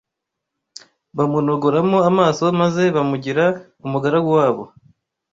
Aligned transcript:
bamunogoramo 1.17 1.97
amaso 2.09 2.43
maze 2.59 2.83
bamugira 2.95 3.45
umugaragu 3.85 4.29
wabo. 4.37 4.63